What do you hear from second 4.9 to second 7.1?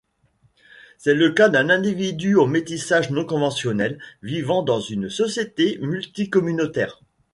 société multicommunautaire.